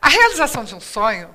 [0.00, 1.34] A realização de um sonho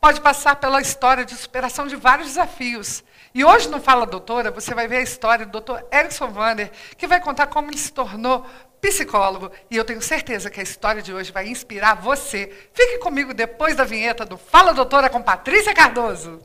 [0.00, 3.02] pode passar pela história de superação de vários desafios.
[3.34, 5.80] E hoje no Fala Doutora, você vai ver a história do Dr.
[5.92, 8.46] Erickson Vander, que vai contar como ele se tornou
[8.80, 9.50] psicólogo.
[9.70, 12.52] E eu tenho certeza que a história de hoje vai inspirar você.
[12.72, 16.40] Fique comigo depois da vinheta do Fala Doutora com Patrícia Cardoso.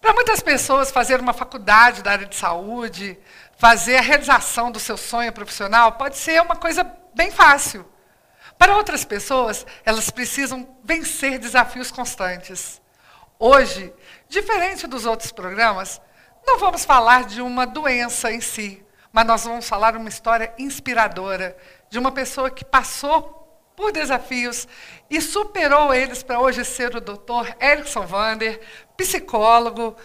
[0.00, 3.18] Para muitas pessoas, fazer uma faculdade da área de saúde,
[3.56, 6.84] fazer a realização do seu sonho profissional, pode ser uma coisa
[7.14, 7.86] bem fácil.
[8.58, 12.80] Para outras pessoas, elas precisam vencer desafios constantes.
[13.38, 13.92] Hoje,
[14.28, 16.00] diferente dos outros programas,
[16.46, 21.56] não vamos falar de uma doença em si, mas nós vamos falar uma história inspiradora
[21.88, 23.42] de uma pessoa que passou
[23.76, 24.68] por desafios
[25.10, 28.60] e superou eles para hoje ser o doutor Erickson Vander,
[28.96, 29.96] psicólogo,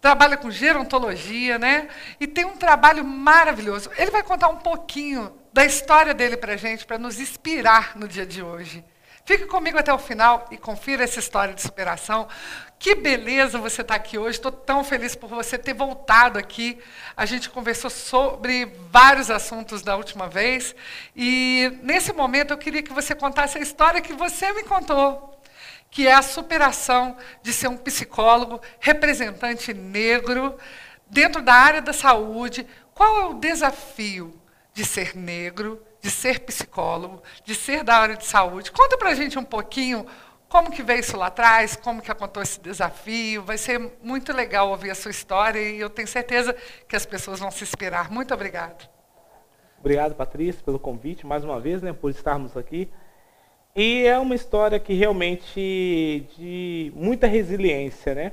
[0.00, 1.88] trabalha com gerontologia, né?
[2.20, 3.90] E tem um trabalho maravilhoso.
[3.96, 8.06] Ele vai contar um pouquinho da história dele para a gente, para nos inspirar no
[8.06, 8.84] dia de hoje.
[9.28, 12.26] Fique comigo até o final e confira essa história de superação.
[12.78, 14.38] Que beleza você estar tá aqui hoje.
[14.38, 16.78] Estou tão feliz por você ter voltado aqui.
[17.14, 20.74] A gente conversou sobre vários assuntos da última vez.
[21.14, 25.37] E nesse momento eu queria que você contasse a história que você me contou,
[25.90, 30.56] que é a superação de ser um psicólogo, representante negro,
[31.08, 32.66] dentro da área da saúde.
[32.94, 34.40] Qual é o desafio
[34.72, 35.82] de ser negro?
[36.00, 38.70] de ser psicólogo, de ser da área de saúde.
[38.70, 40.06] Conta para a gente um pouquinho
[40.48, 43.42] como que veio isso lá atrás, como que aconteceu esse desafio.
[43.42, 46.54] Vai ser muito legal ouvir a sua história e eu tenho certeza
[46.86, 48.10] que as pessoas vão se inspirar.
[48.10, 48.88] Muito obrigado.
[49.78, 52.90] Obrigado, Patrícia, pelo convite, mais uma vez, né, por estarmos aqui.
[53.80, 58.32] E é uma história que realmente de muita resiliência, né?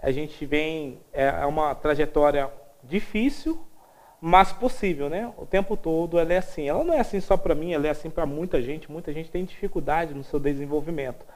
[0.00, 2.48] A gente vem, é, é uma trajetória
[2.84, 3.66] difícil,
[4.20, 5.32] mas possível, né?
[5.38, 6.68] O tempo todo ela é assim.
[6.68, 8.88] Ela não é assim só para mim, ela é assim para muita gente.
[8.88, 11.26] Muita gente tem dificuldade no seu desenvolvimento.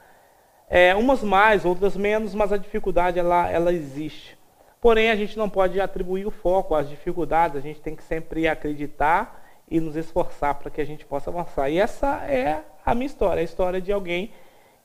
[0.69, 4.37] É, umas mais, outras menos, mas a dificuldade ela, ela existe.
[4.79, 8.47] Porém, a gente não pode atribuir o foco às dificuldades, a gente tem que sempre
[8.47, 11.69] acreditar e nos esforçar para que a gente possa avançar.
[11.69, 14.31] E essa é a minha história, a história de alguém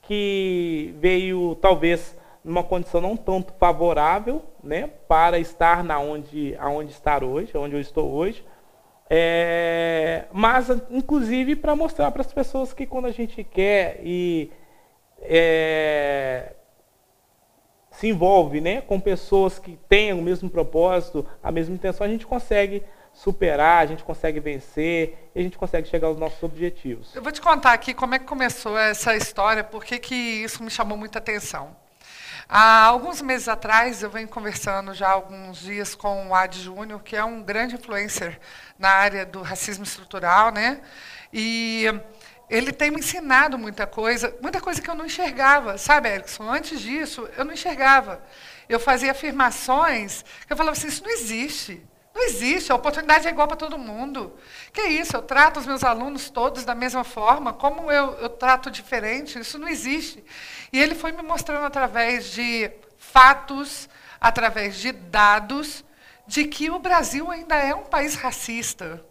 [0.02, 7.24] que veio talvez numa condição não tanto favorável, né, para estar na onde, aonde estar
[7.24, 8.44] hoje, onde eu estou hoje,
[9.10, 14.50] é, mas inclusive para mostrar para as pessoas que quando a gente quer e
[15.22, 16.52] é,
[17.90, 22.26] se envolve, né, com pessoas que têm o mesmo propósito, a mesma intenção, a gente
[22.26, 22.82] consegue
[23.16, 27.14] superar, a gente consegue vencer e a gente consegue chegar aos nossos objetivos.
[27.14, 30.70] Eu vou te contar aqui como é que começou essa história, porque que isso me
[30.70, 31.74] chamou muita atenção.
[32.46, 37.16] Há alguns meses atrás, eu venho conversando já alguns dias com o Ad Júnior, que
[37.16, 38.38] é um grande influencer
[38.78, 40.80] na área do racismo estrutural, né?
[41.32, 41.86] E
[42.50, 46.48] ele tem me ensinado muita coisa, muita coisa que eu não enxergava, sabe, Erickson?
[46.48, 48.22] Antes disso, eu não enxergava.
[48.68, 51.82] Eu fazia afirmações eu falava assim, isso não existe.
[52.16, 54.32] Não existe, a oportunidade é igual para todo mundo.
[54.72, 58.70] Que isso, eu trato os meus alunos todos da mesma forma, como eu, eu trato
[58.70, 60.24] diferente, isso não existe.
[60.72, 63.86] E ele foi me mostrando através de fatos,
[64.18, 65.84] através de dados,
[66.26, 69.04] de que o Brasil ainda é um país racista.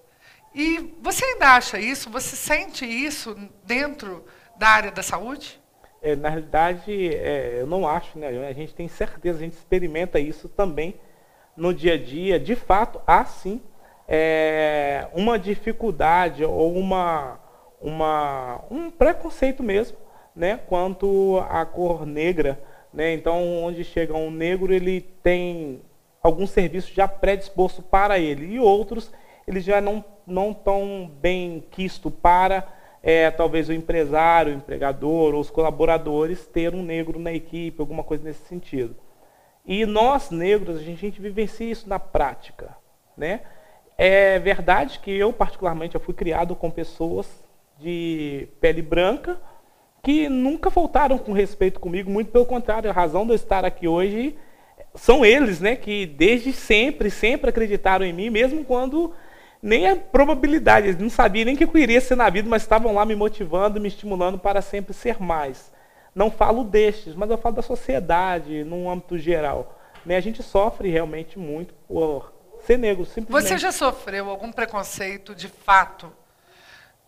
[0.56, 2.10] E você ainda acha isso?
[2.10, 4.26] Você sente isso dentro
[4.58, 5.62] da área da saúde?
[6.02, 8.48] É, na realidade, é, eu não acho, né?
[8.48, 11.00] A gente tem certeza, a gente experimenta isso também
[11.56, 13.62] no dia a dia, de fato, há sim
[14.08, 17.40] é, uma dificuldade ou uma,
[17.82, 19.98] uma, um preconceito mesmo
[20.36, 22.60] né, quanto à cor negra.
[22.94, 23.14] Né?
[23.14, 25.82] Então, onde chega um negro, ele tem
[26.22, 29.12] algum serviço já predisposto para ele, e outros
[29.48, 32.68] ele já não, não tão bem quisto para
[33.04, 38.04] é, talvez o empresário, o empregador ou os colaboradores ter um negro na equipe, alguma
[38.04, 38.96] coisa nesse sentido.
[39.66, 42.76] E nós, negros, a gente, a gente vivencia isso na prática.
[43.18, 43.42] Né?
[43.98, 47.28] É verdade que eu, particularmente, eu fui criado com pessoas
[47.80, 49.40] de pele branca
[50.04, 53.88] que nunca faltaram com respeito comigo, muito pelo contrário, a razão de eu estar aqui
[53.88, 54.36] hoje
[54.94, 59.14] são eles, né, que desde sempre, sempre acreditaram em mim, mesmo quando
[59.62, 62.94] nem a probabilidade, eles não sabiam nem que eu iria ser na vida, mas estavam
[62.94, 65.74] lá me motivando, me estimulando para sempre ser mais.
[66.16, 69.78] Não falo destes, mas eu falo da sociedade, num âmbito geral.
[70.06, 70.16] Né?
[70.16, 72.34] A gente sofre realmente muito por
[72.66, 73.50] ser negro, simplesmente.
[73.50, 76.10] Você já sofreu algum preconceito de fato?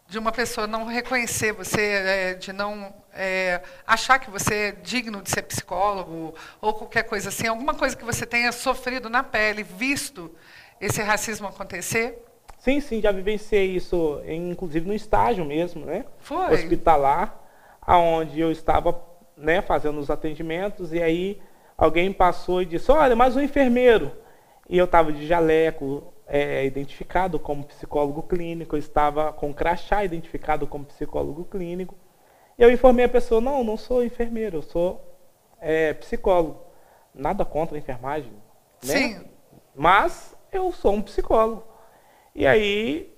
[0.09, 5.21] De uma pessoa não reconhecer você, é, de não é, achar que você é digno
[5.21, 9.63] de ser psicólogo ou qualquer coisa assim, alguma coisa que você tenha sofrido na pele,
[9.63, 10.33] visto
[10.79, 12.23] esse racismo acontecer?
[12.57, 16.05] Sim, sim, já vivenciei isso, inclusive no estágio mesmo, né?
[16.19, 16.53] Foi.
[16.53, 17.46] Hospitalar,
[17.87, 19.01] aonde eu estava
[19.37, 21.41] né, fazendo os atendimentos, e aí
[21.77, 24.11] alguém passou e disse, olha, mais um enfermeiro.
[24.69, 30.67] E eu estava de jaleco, é, identificado como psicólogo clínico, eu estava com crachá identificado
[30.67, 31.95] como psicólogo clínico.
[32.59, 35.17] E eu informei a pessoa, não, não sou enfermeiro, eu sou
[35.61, 36.65] é, psicólogo.
[37.13, 38.31] Nada contra a enfermagem.
[38.31, 38.39] Né?
[38.81, 39.21] Sim.
[39.73, 41.63] Mas eu sou um psicólogo.
[42.35, 43.16] E aí,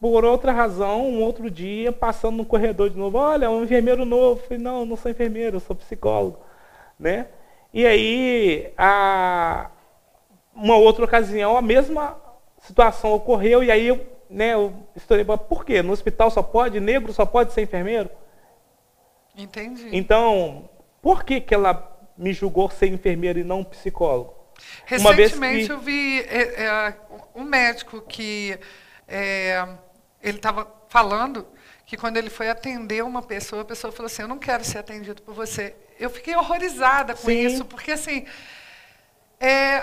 [0.00, 4.40] por outra razão, um outro dia, passando no corredor de novo, olha, um enfermeiro novo.
[4.40, 6.38] Eu falei, não, não sou enfermeiro, eu sou psicólogo.
[6.98, 7.26] Né?
[7.72, 9.70] E aí, a,
[10.54, 12.16] uma outra ocasião, a mesma
[12.58, 15.82] situação ocorreu, e aí eu, né, eu estourei, por quê?
[15.82, 18.10] No hospital só pode, negro só pode ser enfermeiro?
[19.36, 19.88] Entendi.
[19.92, 20.68] Então,
[21.00, 24.34] por que, que ela me julgou ser enfermeira e não psicólogo?
[24.86, 25.72] Recentemente que...
[25.72, 26.94] eu vi é, é,
[27.34, 28.58] um médico que
[29.06, 29.66] é,
[30.22, 31.46] ele estava falando
[31.84, 34.78] que quando ele foi atender uma pessoa, a pessoa falou assim, eu não quero ser
[34.78, 35.74] atendido por você.
[35.98, 37.46] Eu fiquei horrorizada com Sim.
[37.46, 38.26] isso, porque assim,
[39.40, 39.78] é,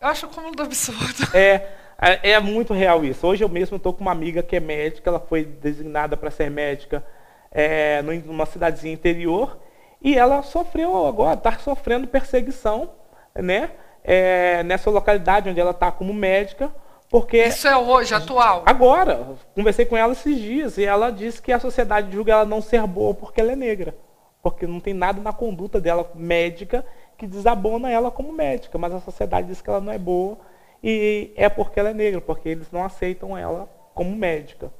[0.00, 1.36] eu acho como um absurdo.
[1.36, 1.68] É,
[1.98, 3.24] é, é muito real isso.
[3.24, 6.50] Hoje eu mesmo estou com uma amiga que é médica, ela foi designada para ser
[6.50, 7.04] médica
[7.52, 9.58] é, numa cidadezinha interior,
[10.00, 12.90] e ela sofreu agora, está sofrendo perseguição,
[13.34, 13.70] né?
[14.02, 16.74] É, nessa localidade onde ela está como médica,
[17.12, 18.62] porque isso é hoje atual.
[18.64, 22.62] Agora, conversei com ela esses dias e ela disse que a sociedade julga ela não
[22.62, 23.94] ser boa porque ela é negra,
[24.42, 26.82] porque não tem nada na conduta dela médica
[27.18, 30.38] que desabona ela como médica, mas a sociedade diz que ela não é boa
[30.82, 34.72] e é porque ela é negra, porque eles não aceitam ela como médica.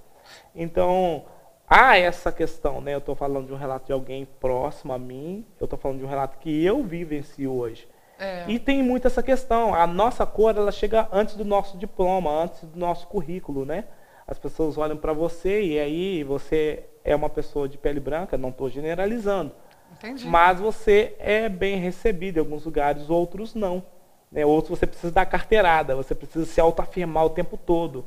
[0.54, 1.26] Então,
[1.68, 2.94] há essa questão, né?
[2.94, 6.04] Eu estou falando de um relato de alguém próximo a mim, eu estou falando de
[6.06, 7.86] um relato que eu vivencio hoje.
[8.22, 8.44] É.
[8.46, 12.62] E tem muito essa questão, a nossa cor, ela chega antes do nosso diploma, antes
[12.62, 13.84] do nosso currículo, né?
[14.28, 18.50] As pessoas olham para você e aí você é uma pessoa de pele branca, não
[18.50, 19.52] estou generalizando.
[19.98, 20.24] Entendi.
[20.28, 23.84] Mas você é bem recebido em alguns lugares, outros não.
[24.30, 24.46] Né?
[24.46, 28.06] Outros você precisa dar carteirada, você precisa se autoafirmar o tempo todo.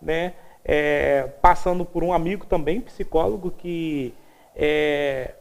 [0.00, 0.34] Né?
[0.62, 4.14] É, passando por um amigo também, psicólogo, que
[4.54, 5.34] é,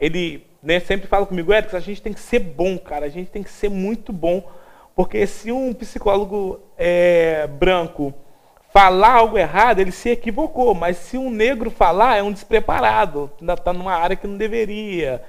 [0.00, 3.30] ele né, sempre fala comigo, Eric, a gente tem que ser bom, cara, a gente
[3.30, 4.50] tem que ser muito bom.
[4.94, 8.12] Porque se um psicólogo é, branco
[8.72, 10.74] falar algo errado, ele se equivocou.
[10.74, 15.22] Mas se um negro falar, é um despreparado, ainda está numa área que não deveria.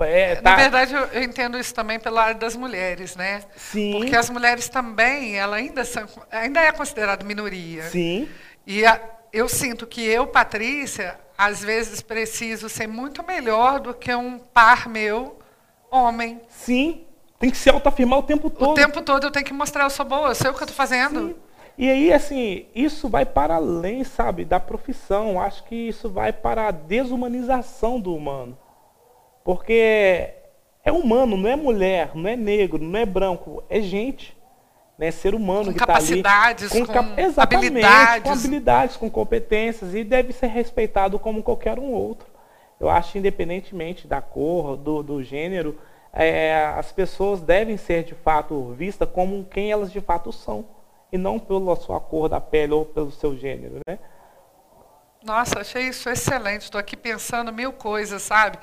[0.00, 0.50] É, tá...
[0.50, 3.42] Na verdade, eu entendo isso também pela área das mulheres, né?
[3.56, 3.92] Sim.
[3.92, 7.82] Porque as mulheres também, ela ainda, são, ainda é considerada minoria.
[7.84, 8.28] Sim.
[8.66, 9.00] E a,
[9.32, 14.88] eu sinto que eu, Patrícia, às vezes preciso ser muito melhor do que um par
[14.88, 15.40] meu,
[15.90, 16.40] homem.
[16.48, 17.04] Sim.
[17.36, 18.70] Tem que se autoafirmar o tempo todo.
[18.70, 20.66] O tempo todo eu tenho que mostrar, eu sou boa, eu sei o que eu
[20.66, 21.30] estou fazendo.
[21.30, 21.34] Sim.
[21.76, 25.40] E aí, assim, isso vai para além, sabe, da profissão.
[25.40, 28.56] Acho que isso vai para a desumanização do humano.
[29.42, 30.32] Porque
[30.84, 34.36] é humano, não é mulher, não é negro, não é branco, é gente.
[34.98, 35.10] Né?
[35.10, 36.22] Ser humano com que está ali.
[36.68, 38.22] Com, com habilidades.
[38.22, 39.94] Com habilidades, com competências.
[39.94, 42.26] E deve ser respeitado como qualquer um outro.
[42.78, 45.78] Eu acho, independentemente da cor, do, do gênero,
[46.12, 50.66] é, as pessoas devem ser de fato vistas como quem elas de fato são
[51.12, 53.98] e não pela sua cor da pele ou pelo seu gênero, né?
[55.22, 56.62] Nossa, achei isso excelente.
[56.62, 58.58] Estou aqui pensando mil coisas, sabe?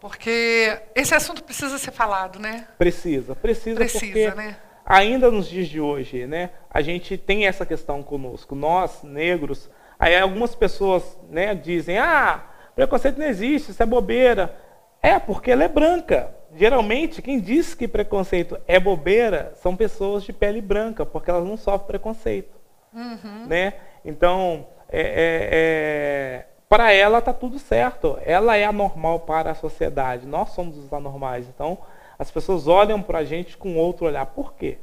[0.00, 2.66] Porque esse assunto precisa ser falado, né?
[2.78, 4.56] Precisa, precisa, precisa né?
[4.88, 6.48] Ainda nos dias de hoje, né?
[6.70, 8.54] A gente tem essa questão conosco.
[8.54, 14.56] Nós, negros, aí algumas pessoas né, dizem, ah, preconceito não existe, isso é bobeira.
[15.02, 16.34] É, porque ela é branca.
[16.56, 21.58] Geralmente, quem diz que preconceito é bobeira são pessoas de pele branca, porque elas não
[21.58, 22.56] sofrem preconceito.
[22.94, 23.46] Uhum.
[23.46, 23.74] Né?
[24.02, 28.18] Então, é, é, é, para ela está tudo certo.
[28.24, 30.26] Ela é anormal para a sociedade.
[30.26, 31.46] Nós somos os anormais.
[31.46, 31.76] Então,
[32.18, 34.26] as pessoas olham para a gente com outro olhar.
[34.26, 34.78] Por quê?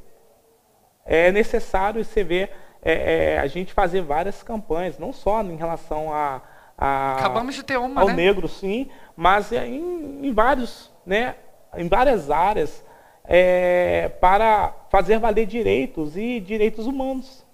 [1.06, 2.52] É necessário você ver
[2.82, 6.42] é, é, a gente fazer várias campanhas, não só em relação a,
[6.78, 8.14] a Acabamos de ter uma, ao né?
[8.14, 11.36] negro, sim, mas em, em vários, né,
[11.76, 12.84] em várias áreas
[13.24, 17.46] é, para fazer valer direitos e direitos humanos.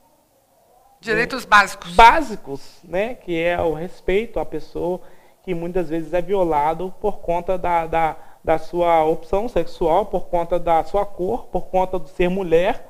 [0.99, 1.95] Direitos básicos.
[1.95, 3.15] Básicos, né?
[3.15, 5.01] Que é o respeito à pessoa
[5.43, 10.59] que muitas vezes é violado por conta da, da, da sua opção sexual, por conta
[10.59, 12.87] da sua cor, por conta de ser mulher.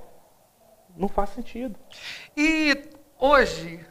[0.96, 1.78] Não faz sentido.
[2.36, 3.86] E hoje,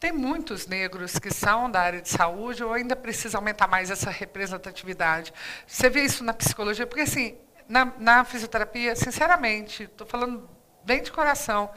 [0.00, 4.10] tem muitos negros que são da área de saúde ou ainda precisa aumentar mais essa
[4.10, 5.32] representatividade.
[5.66, 6.86] Você vê isso na psicologia?
[6.86, 7.36] Porque, assim,
[7.68, 10.48] na, na fisioterapia, sinceramente, estou falando
[10.84, 11.68] bem de coração,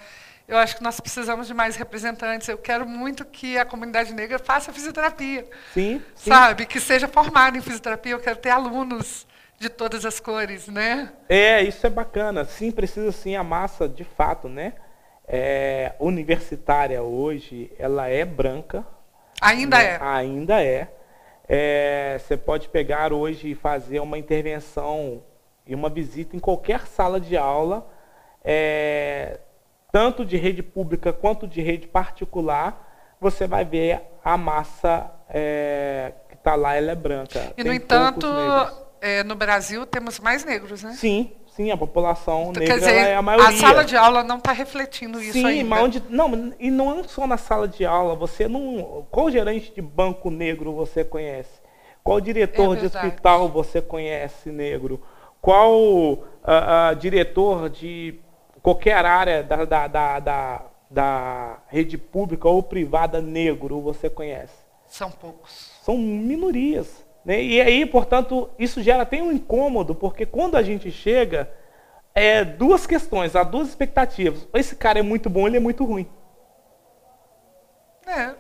[0.54, 2.48] eu acho que nós precisamos de mais representantes.
[2.48, 5.48] Eu quero muito que a comunidade negra faça fisioterapia.
[5.74, 6.02] Sim.
[6.14, 6.30] sim.
[6.30, 6.66] Sabe?
[6.66, 8.12] Que seja formada em fisioterapia.
[8.12, 9.26] Eu quero ter alunos
[9.58, 11.14] de todas as cores, né?
[11.30, 12.44] É, isso é bacana.
[12.44, 14.74] Sim, precisa sim a massa, de fato, né?
[15.28, 18.86] É, universitária hoje, ela é branca.
[19.40, 19.86] Ainda né?
[19.86, 20.00] é.
[20.02, 20.92] Ainda é.
[21.48, 22.18] é.
[22.20, 25.24] Você pode pegar hoje e fazer uma intervenção
[25.66, 27.88] e uma visita em qualquer sala de aula,
[28.44, 29.40] é,
[29.92, 36.36] tanto de rede pública quanto de rede particular, você vai ver a massa é, que
[36.36, 37.54] está lá, ela é branca.
[37.58, 38.28] E, Tem no entanto,
[39.00, 40.94] é, no Brasil temos mais negros, né?
[40.94, 43.50] Sim, sim, a população então, negra dizer, é a maioria.
[43.50, 45.70] A sala de aula não está refletindo isso sim, ainda.
[45.70, 49.06] Mas onde, não, e não é só na sala de aula, você não.
[49.12, 51.62] Qual gerente de banco negro você conhece?
[52.04, 55.02] Qual diretor é de hospital você conhece negro?
[55.42, 58.20] qual uh, uh, diretor de
[58.62, 64.54] qualquer área da, da, da, da, da rede pública ou privada negro você conhece?
[64.88, 65.72] São poucos.
[65.84, 67.06] São minorias.
[67.24, 67.42] Né?
[67.42, 71.52] E aí, portanto, isso gera até um incômodo, porque quando a gente chega,
[72.14, 74.48] é duas questões, há duas expectativas.
[74.54, 76.10] Esse cara é muito bom, ele é muito ruim.
[78.06, 78.36] É,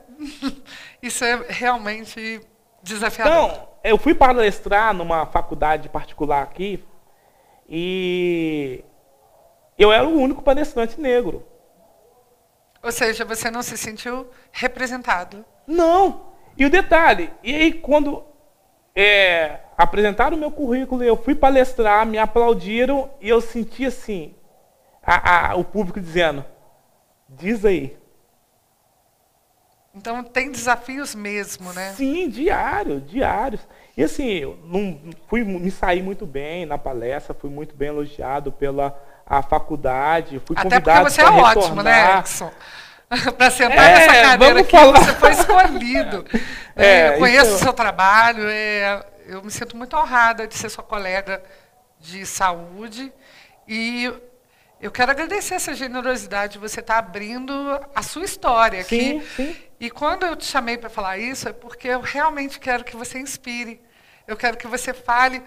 [1.02, 2.42] isso é realmente
[2.84, 3.34] desafiador.
[3.34, 6.84] Então, eu fui palestrar numa faculdade particular aqui,
[7.74, 8.84] e
[9.82, 11.46] eu era o único palestrante negro.
[12.84, 15.46] Ou seja, você não se sentiu representado?
[15.66, 16.32] Não.
[16.58, 18.24] E o detalhe, e aí quando
[18.96, 24.36] é, apresentaram o meu currículo, eu fui palestrar, me aplaudiram e eu senti assim,
[25.02, 26.44] a, a, o público dizendo,
[27.30, 27.98] diz aí.
[29.94, 31.92] Então tem desafios mesmo, né?
[31.94, 33.62] Sim, diário, diários.
[33.96, 38.52] E assim, eu não fui me saí muito bem na palestra, fui muito bem elogiado
[38.52, 38.98] pela
[39.32, 42.52] a faculdade, fui Até convidado porque você é ótimo, né, Edson?
[43.38, 45.00] para sentar é, nessa cadeira aqui, falar.
[45.00, 46.26] você foi escolhido.
[46.74, 50.84] É, eu conheço o seu trabalho, é, eu me sinto muito honrada de ser sua
[50.86, 51.44] colega
[52.00, 53.12] de saúde
[53.68, 54.12] e
[54.80, 57.54] eu quero agradecer essa generosidade de você estar tá abrindo
[57.94, 59.28] a sua história sim, aqui.
[59.36, 59.56] Sim.
[59.82, 63.20] E quando eu te chamei para falar isso, é porque eu realmente quero que você
[63.20, 63.82] inspire.
[64.26, 65.44] Eu quero que você fale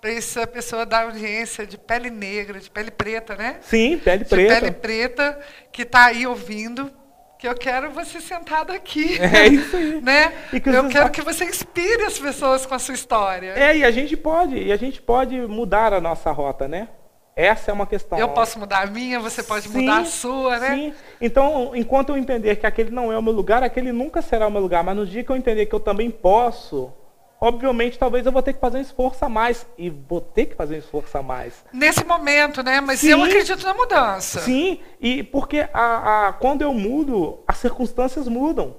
[0.00, 3.58] para essa pessoa da audiência de pele negra, de pele preta, né?
[3.60, 4.54] Sim, pele preta.
[4.54, 5.40] De pele preta,
[5.70, 6.90] que está aí ouvindo,
[7.38, 9.18] que eu quero você sentado aqui.
[9.20, 10.00] É isso aí.
[10.00, 10.32] Né?
[10.52, 13.52] eu quero que você inspire as pessoas com a sua história.
[13.52, 16.88] É, e a gente pode, e a gente pode mudar a nossa rota, né?
[17.36, 18.18] Essa é uma questão.
[18.18, 20.74] Eu posso mudar a minha, você pode sim, mudar a sua, né?
[20.74, 20.94] Sim.
[21.20, 24.50] Então, enquanto eu entender que aquele não é o meu lugar, aquele nunca será o
[24.50, 24.82] meu lugar.
[24.82, 26.92] Mas no dia que eu entender que eu também posso,
[27.40, 29.66] obviamente, talvez eu vou ter que fazer um esforço a mais.
[29.78, 31.64] E vou ter que fazer um esforço a mais.
[31.72, 32.80] Nesse momento, né?
[32.80, 34.40] Mas sim, eu acredito na mudança.
[34.40, 38.76] Sim, e porque a, a, quando eu mudo, as circunstâncias mudam.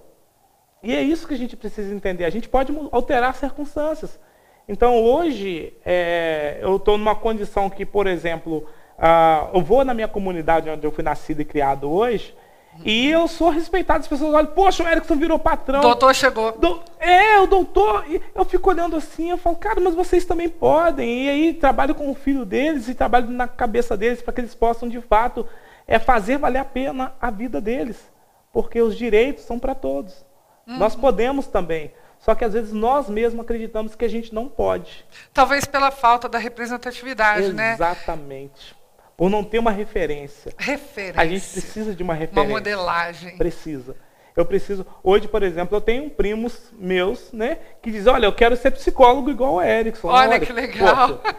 [0.83, 2.25] E é isso que a gente precisa entender.
[2.25, 4.19] A gente pode alterar as circunstâncias.
[4.67, 8.65] Então, hoje, é, eu estou numa condição que, por exemplo,
[8.97, 12.35] uh, eu vou na minha comunidade onde eu fui nascido e criado hoje,
[12.83, 15.81] e eu sou respeitado, as pessoas olham, poxa, o Erickson virou patrão.
[15.81, 16.51] Doutor chegou.
[16.53, 18.05] Do, é, o doutor.
[18.07, 21.25] E eu fico olhando assim, eu falo, cara, mas vocês também podem.
[21.25, 24.55] E aí trabalho com o filho deles e trabalho na cabeça deles para que eles
[24.55, 25.47] possam, de fato,
[25.87, 28.09] é, fazer valer a pena a vida deles.
[28.51, 30.25] Porque os direitos são para todos.
[30.67, 30.77] Uhum.
[30.77, 31.93] Nós podemos também.
[32.19, 35.05] Só que às vezes nós mesmos acreditamos que a gente não pode.
[35.33, 37.57] Talvez pela falta da representatividade, Exatamente.
[37.57, 37.73] né?
[37.73, 38.80] Exatamente.
[39.21, 40.51] Por não ter uma referência.
[40.57, 41.21] Referência.
[41.21, 42.41] A gente precisa de uma referência.
[42.41, 43.37] Uma modelagem.
[43.37, 43.95] Precisa.
[44.35, 44.83] Eu preciso.
[45.03, 49.29] Hoje, por exemplo, eu tenho primos meus, né, que dizem, olha, eu quero ser psicólogo
[49.29, 50.07] igual o Erickson.
[50.07, 51.19] Olha, olha que legal.
[51.19, 51.35] Poxa,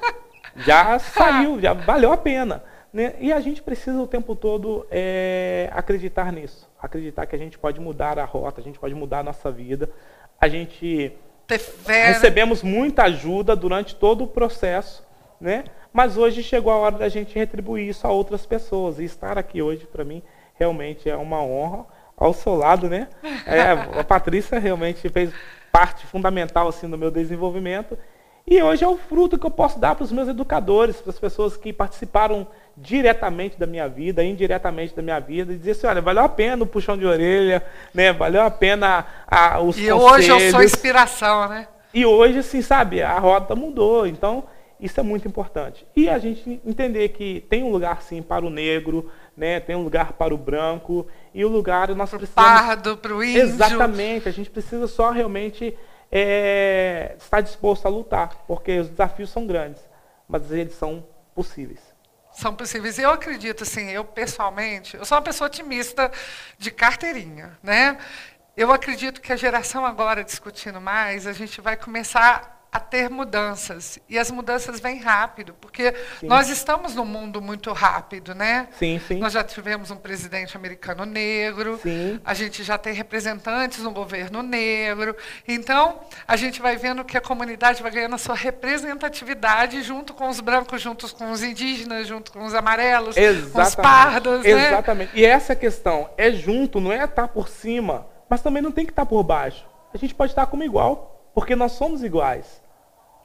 [0.59, 2.63] já saiu, já valeu a pena.
[2.93, 3.15] Né?
[3.19, 6.71] E a gente precisa o tempo todo é, acreditar nisso.
[6.81, 9.91] Acreditar que a gente pode mudar a rota, a gente pode mudar a nossa vida
[10.43, 11.13] a gente
[11.87, 15.05] recebemos muita ajuda durante todo o processo,
[15.43, 15.65] né?
[15.93, 18.99] Mas hoje chegou a hora da gente retribuir isso a outras pessoas.
[18.99, 20.23] E estar aqui hoje, para mim,
[20.55, 21.85] realmente é uma honra.
[22.17, 23.09] Ao seu lado, né?
[23.45, 25.33] É, a Patrícia realmente fez
[25.73, 27.99] parte fundamental assim no meu desenvolvimento.
[28.47, 31.19] E hoje é o fruto que eu posso dar para os meus educadores, para as
[31.19, 32.47] pessoas que participaram
[32.77, 36.63] diretamente da minha vida, indiretamente da minha vida, e dizer assim, olha, valeu a pena
[36.63, 38.13] o puxão de orelha, né?
[38.13, 40.03] Valeu a pena a, os E conselhos.
[40.13, 41.67] hoje eu sou inspiração, né?
[41.95, 44.07] E hoje, assim, sabe, a rota mudou.
[44.07, 44.45] Então,
[44.83, 45.87] Isso é muito importante.
[45.95, 49.61] E a gente entender que tem um lugar sim para o negro, né?
[49.61, 52.51] tem um lugar para o branco, e o lugar nós pro precisamos.
[52.51, 53.43] pardo, para o índio.
[53.43, 55.79] Exatamente, a gente precisa só realmente
[56.11, 59.81] é, estar disposto a lutar, porque os desafios são grandes,
[60.27, 61.81] mas eles são possíveis.
[62.33, 62.99] São possíveis.
[62.99, 66.11] Eu acredito, assim, eu pessoalmente, eu sou uma pessoa otimista
[66.59, 67.97] de carteirinha, né?
[68.57, 73.99] Eu acredito que a geração agora discutindo mais, a gente vai começar a ter mudanças.
[74.09, 76.27] E as mudanças vêm rápido, porque sim.
[76.27, 78.67] nós estamos num mundo muito rápido, né?
[78.79, 79.19] Sim, sim.
[79.19, 82.19] Nós já tivemos um presidente americano negro, sim.
[82.25, 85.15] a gente já tem representantes no governo negro.
[85.47, 90.31] Então, a gente vai vendo que a comunidade vai ganhando a sua representatividade junto com
[90.31, 93.53] os brancos, junto com os indígenas, junto com os amarelos, Exatamente.
[93.53, 94.45] com os pardos.
[94.45, 94.69] Né?
[94.69, 95.15] Exatamente.
[95.15, 95.21] Né?
[95.21, 98.93] E essa questão é junto, não é estar por cima, mas também não tem que
[98.93, 99.71] estar por baixo.
[99.93, 102.63] A gente pode estar como igual, porque nós somos iguais.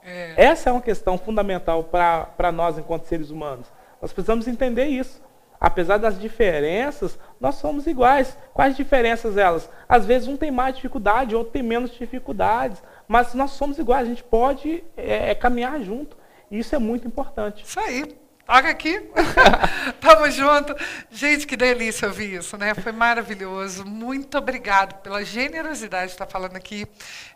[0.04, 0.34] É.
[0.38, 3.72] Essa é uma questão fundamental para nós, enquanto seres humanos.
[4.02, 5.22] Nós precisamos entender isso.
[5.60, 8.38] Apesar das diferenças, nós somos iguais.
[8.54, 9.70] Quais diferenças elas?
[9.90, 14.10] Às vezes um tem mais dificuldade, outro tem menos dificuldades, mas nós somos iguais, a
[14.10, 16.16] gente pode é, é caminhar junto.
[16.52, 17.64] E isso é muito importante.
[17.66, 18.16] Isso aí.
[18.48, 18.98] Toca aqui.
[20.00, 20.74] Tamo junto.
[21.12, 22.74] Gente, que delícia ouvir isso, né?
[22.74, 23.84] Foi maravilhoso.
[23.86, 26.88] Muito obrigado pela generosidade de estar falando aqui.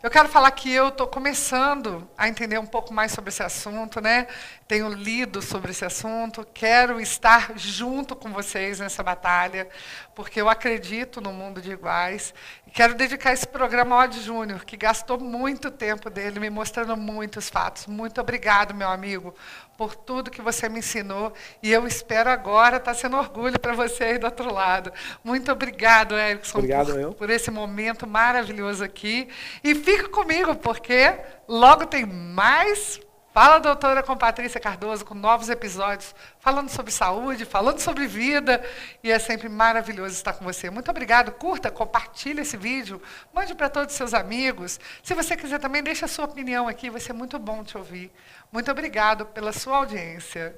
[0.02, 4.00] Eu quero falar que eu estou começando a entender um pouco mais sobre esse assunto,
[4.00, 4.26] né?
[4.66, 6.46] Tenho lido sobre esse assunto.
[6.54, 9.68] Quero estar junto com vocês nessa batalha,
[10.14, 12.32] porque eu acredito no mundo de iguais.
[12.66, 16.96] E quero dedicar esse programa ao Odd Júnior, que gastou muito tempo dele me mostrando
[16.96, 17.86] muitos fatos.
[17.86, 19.34] Muito obrigado, meu amigo,
[19.82, 21.32] por tudo que você me ensinou.
[21.60, 24.92] E eu espero agora estar sendo orgulho para você aí do outro lado.
[25.24, 29.28] Muito obrigado, Erickson, obrigado, por, por, esse momento maravilhoso aqui.
[29.64, 31.12] E fica comigo, porque
[31.48, 33.00] logo tem mais
[33.32, 38.62] Fala, doutora, com Patrícia Cardoso, com novos episódios, falando sobre saúde, falando sobre vida.
[39.02, 40.68] E é sempre maravilhoso estar com você.
[40.68, 41.32] Muito obrigado.
[41.32, 43.00] Curta, compartilhe esse vídeo,
[43.32, 44.78] mande para todos os seus amigos.
[45.02, 48.12] Se você quiser também, deixe a sua opinião aqui, vai ser muito bom te ouvir.
[48.52, 50.54] Muito obrigado pela sua audiência.